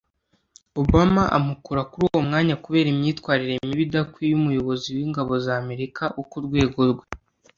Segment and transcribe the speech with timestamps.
[0.81, 6.37] Obama amukura kuri uwo mwanya kubera imyitwarire mibi idakwiye umuyobozi w’ingabo za Amerika wo ku
[6.45, 7.05] rwego rwe